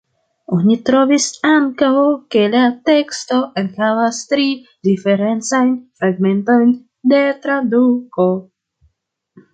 Oni 0.55 0.75
trovis 0.89 1.27
ankaŭ, 1.49 1.91
ke 2.35 2.41
la 2.55 2.61
teksto 2.89 3.37
enhavas 3.63 4.23
tri 4.33 4.47
diferencajn 4.89 5.71
fragmentojn 6.01 6.73
de 7.15 7.21
traduko. 7.47 8.31